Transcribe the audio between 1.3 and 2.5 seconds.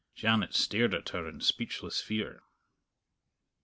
speechless fear.